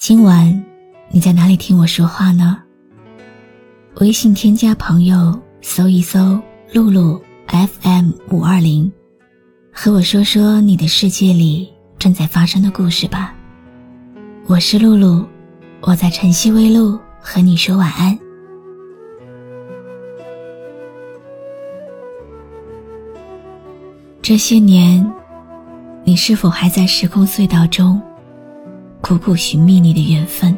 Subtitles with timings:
[0.00, 0.64] 今晚
[1.10, 2.56] 你在哪里听我说话呢？
[3.96, 6.40] 微信添加朋友，搜一搜
[6.72, 8.90] “露露 FM 五二零”，
[9.70, 13.34] 和我说说你的世界里正在发生的故事吧。
[14.46, 15.22] 我是露露，
[15.82, 18.18] 我在晨曦微露和你说晚安。
[24.22, 25.06] 这些年，
[26.04, 28.00] 你是否还在时空隧道中？
[29.10, 30.56] 苦苦寻觅你的缘分，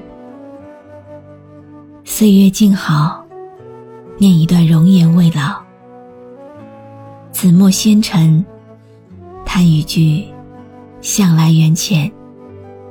[2.04, 3.24] 岁月静好，
[4.18, 5.58] 念一段容颜未老。
[7.32, 8.44] 紫陌纤尘，
[9.46, 10.26] 叹一句
[11.00, 12.12] 向来缘浅，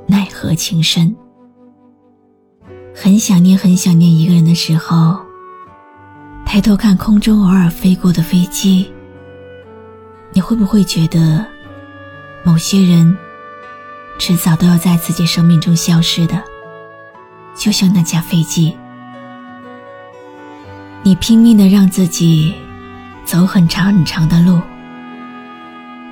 [0.08, 1.14] 奈何情深。
[2.92, 5.16] 很想念，很想念一个人的时候，
[6.44, 8.90] 抬头看空中偶尔飞过的飞机，
[10.32, 11.46] 你会不会觉得
[12.42, 13.16] 某些人？
[14.18, 16.42] 迟早都要在自己生命中消失的，
[17.56, 18.76] 就像那架飞机。
[21.02, 22.54] 你拼命的让自己
[23.24, 24.60] 走很长很长的路，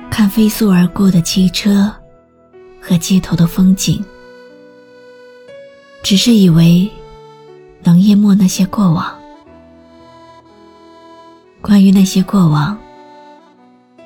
[0.09, 1.89] 看飞速而过的汽车
[2.81, 4.03] 和街头的风景，
[6.03, 6.91] 只是以为
[7.83, 9.17] 能淹没那些过往。
[11.61, 12.77] 关于那些过往，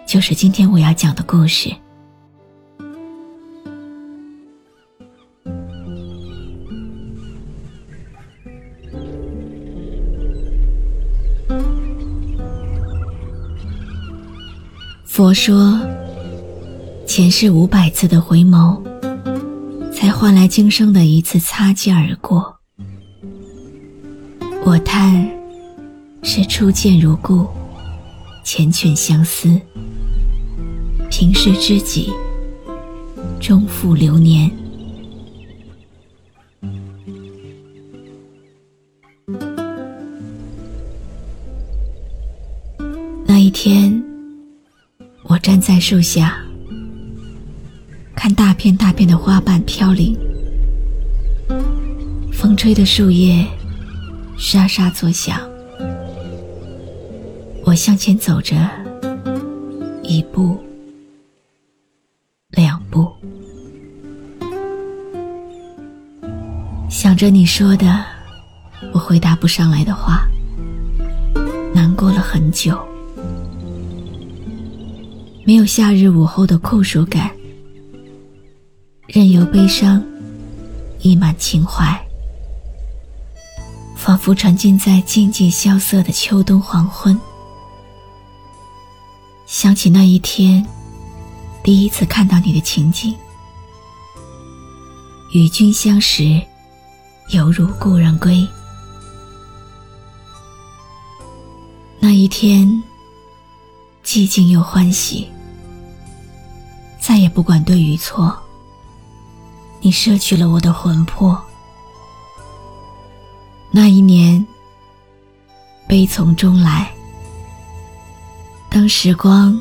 [0.05, 1.75] 就是今天我要讲的故事。
[15.15, 15.79] 佛说，
[17.07, 18.77] 前世五百次的回眸，
[19.89, 22.53] 才换来今生的一次擦肩而过。
[24.65, 25.25] 我叹，
[26.21, 27.47] 是初见如故，
[28.43, 29.57] 缱绻相思。
[31.09, 32.11] 平世知己，
[33.39, 34.51] 终负流年。
[43.25, 44.04] 那一天。
[45.27, 46.37] 我站在树下，
[48.15, 50.15] 看大片大片的花瓣飘零，
[52.31, 53.43] 风吹的树叶
[54.37, 55.39] 沙沙作响。
[57.63, 58.55] 我向前走着，
[60.03, 60.63] 一步，
[62.51, 63.11] 两步，
[66.87, 68.05] 想着你说的
[68.93, 70.27] 我回答不上来的话，
[71.73, 72.79] 难过了很久。
[75.47, 77.29] 没有夏日午后的酷暑感，
[79.05, 80.03] 任由悲伤
[81.01, 82.03] 溢满情怀，
[83.95, 87.15] 仿佛沉浸在静静萧瑟的秋冬黄昏。
[89.45, 90.65] 想起那一天，
[91.63, 93.13] 第一次看到你的情景，
[95.31, 96.41] 与君相识，
[97.29, 98.43] 犹如故人归。
[101.99, 102.67] 那一天，
[104.03, 105.29] 寂静又欢喜。
[107.07, 108.35] 再也不管对与错，
[109.79, 111.39] 你摄取了我的魂魄。
[113.69, 114.43] 那一年，
[115.87, 116.91] 悲从中来。
[118.71, 119.55] 当时光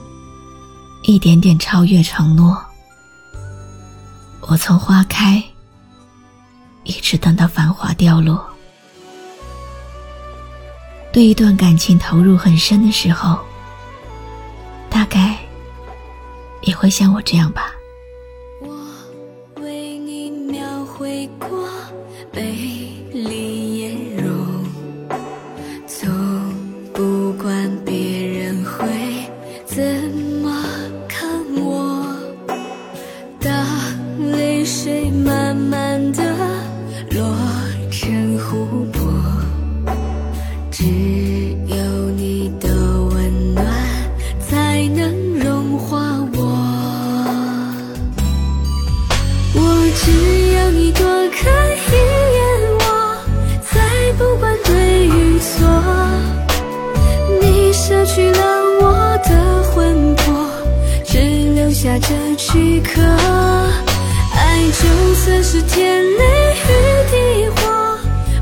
[1.03, 2.59] 一点点超越承诺，
[4.49, 5.45] 我从花开
[6.85, 8.43] 一直等到繁华凋落。
[11.13, 13.39] 对一段感情投入很深的时候，
[14.89, 15.44] 大概。
[16.67, 17.64] 也会像我这样吧。
[61.99, 63.01] 这躯壳。
[64.37, 66.25] 爱就算是天雷
[66.55, 66.67] 雨
[67.11, 67.15] 地
[67.51, 67.57] 火，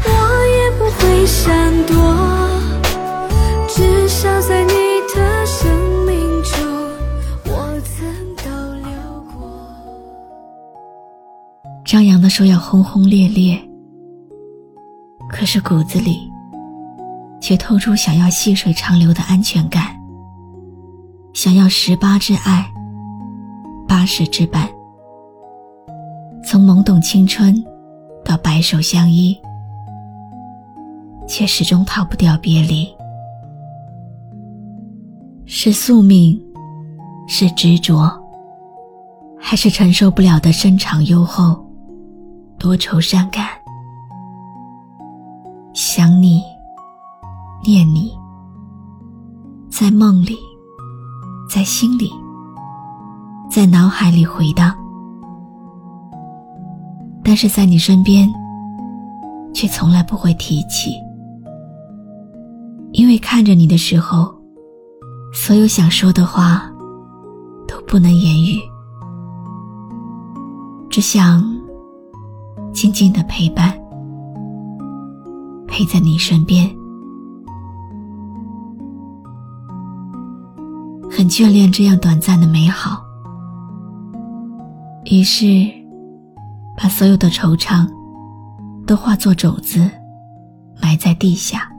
[0.04, 0.10] 我
[0.46, 1.94] 也不会闪躲。
[3.68, 4.72] 至少在你
[5.14, 5.70] 的生
[6.06, 6.52] 命中，
[7.46, 7.50] 我
[7.82, 8.04] 曾
[8.36, 8.44] 逗
[8.82, 8.92] 留
[9.32, 9.34] 过。
[11.84, 13.58] 张扬的说要轰轰烈烈，
[15.30, 16.30] 可是骨子里。
[17.40, 19.96] 却透出想要细水长流的安全感，
[21.34, 22.72] 想要十八之爱
[23.92, 24.66] 八十之伴，
[26.42, 27.54] 从懵懂青春
[28.24, 29.38] 到白首相依，
[31.28, 32.88] 却始终逃不掉别离。
[35.44, 36.42] 是宿命，
[37.28, 38.10] 是执着，
[39.38, 41.62] 还是承受不了的深长优厚？
[42.58, 43.46] 多愁善感，
[45.74, 46.42] 想你，
[47.62, 48.10] 念你，
[49.70, 50.38] 在梦里，
[51.50, 52.10] 在心里，
[53.54, 54.74] 在脑海里回荡，
[57.22, 58.26] 但是在你身边，
[59.52, 60.94] 却从来不会提起，
[62.92, 64.34] 因为看着你的时候，
[65.34, 66.62] 所有想说的话
[67.68, 68.58] 都不能言语，
[70.88, 71.44] 只想。
[72.72, 73.78] 静静的陪伴，
[75.68, 76.66] 陪在你身边，
[81.10, 83.11] 很眷恋这样短暂的美好。
[85.12, 85.70] 于是，
[86.74, 87.86] 把所有的惆怅
[88.86, 89.86] 都化作种子，
[90.80, 91.70] 埋在地下，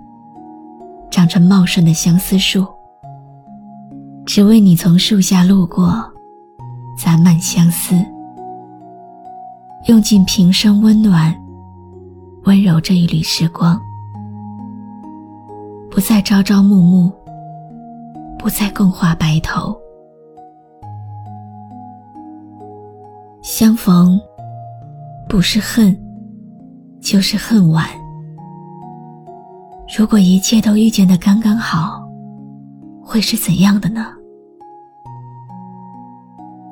[1.09, 2.63] 长成茂盛的相思树，
[4.23, 6.07] 只为你从树下路过，
[6.95, 7.95] 攒满相思。
[9.87, 11.35] 用尽平生温暖、
[12.43, 13.81] 温柔这一缕时光，
[15.89, 17.11] 不再朝朝暮暮，
[18.37, 19.75] 不再共话白头。
[23.55, 24.19] 相逢
[25.29, 25.95] 不是恨，
[26.99, 27.87] 就是恨晚。
[29.95, 32.03] 如果一切都遇见的刚刚好，
[32.99, 34.07] 会是怎样的呢？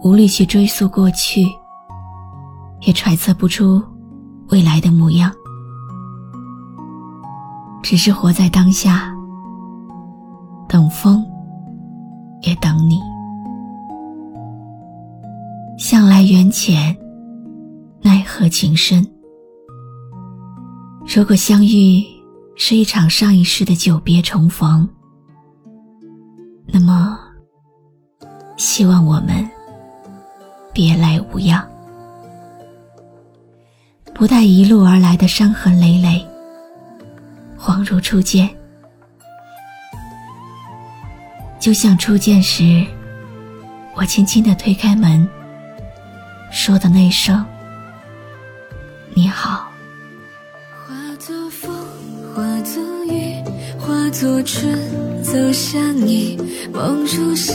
[0.04, 1.46] 无力去追溯过去。
[2.88, 3.80] 也揣测不出
[4.50, 5.32] 未来的模样，
[7.84, 9.14] 只是活在当下，
[10.68, 11.24] 等风，
[12.42, 13.00] 也等你。
[15.92, 16.98] 向来缘浅，
[18.02, 19.06] 奈何情深。
[21.06, 22.02] 如果相遇
[22.56, 24.88] 是一场上一世的久别重逢，
[26.66, 27.20] 那么，
[28.56, 29.46] 希望我们
[30.72, 31.62] 别来无恙。
[34.14, 36.26] 不带一路而来的伤痕累累，
[37.60, 38.50] 恍如初见。
[41.60, 42.82] 就像初见时，
[43.94, 45.28] 我轻轻的推开门，
[46.52, 47.44] 说的那声
[49.16, 49.72] “你好”。
[50.86, 51.74] 化作风，
[52.36, 53.42] 化作雨，
[53.80, 54.78] 化作春，
[55.24, 56.38] 走向你。
[56.74, 57.54] 梦如诗，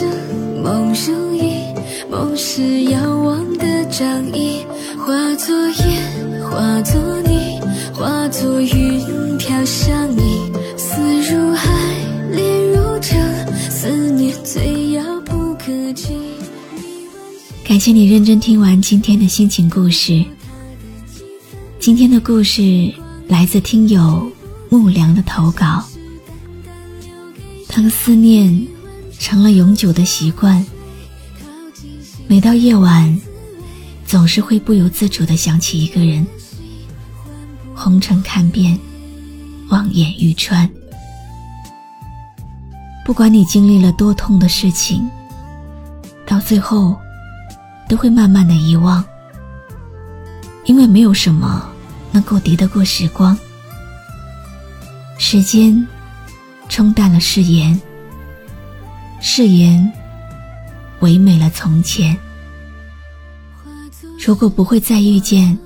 [0.65, 1.75] 梦如影，
[2.11, 4.67] 梦是遥望的掌印。
[4.99, 6.27] 化作烟。
[6.51, 7.61] 化作你，
[7.93, 10.46] 化作云飘向你，
[17.77, 20.25] 感谢你认真听完今天的心情故事。
[21.79, 22.91] 今天的故事
[23.29, 24.33] 来自听友
[24.71, 25.85] 木良的投稿。
[27.69, 28.67] 当思念
[29.19, 30.65] 成了永久的习惯，
[32.27, 33.15] 每到夜晚，
[34.07, 36.27] 总是会不由自主的想起一个人。
[37.75, 38.81] 红尘看遍，
[39.69, 40.67] 望眼欲穿。
[43.05, 45.07] 不管你经历了多痛的事情，
[46.25, 46.97] 到最后
[47.89, 49.05] 都会慢慢的遗忘，
[50.65, 51.71] 因为没有什么
[52.13, 53.37] 能够敌得过时光。
[55.19, 55.87] 时间
[56.69, 57.81] 冲淡了誓言，
[59.21, 59.93] 誓言
[61.01, 62.17] 唯美了从前。
[64.25, 65.57] 如果不会再遇见，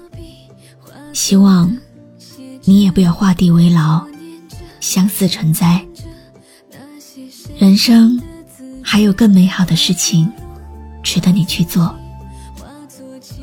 [1.13, 1.75] 希望。
[2.65, 4.07] 你也不要画地为牢，
[4.81, 5.85] 相思成灾。
[7.59, 8.21] 人生
[8.83, 10.31] 还有更美好的事情，
[11.03, 11.93] 值得你去做。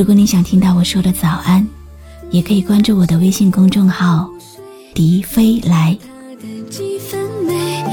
[0.00, 1.68] 如果你想听到我说的早安，
[2.30, 4.30] 也可以关注我的微信公众号
[4.96, 5.94] “笛飞来”。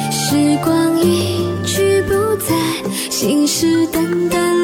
[0.09, 2.55] 时光一去不再，
[3.09, 4.56] 信誓旦旦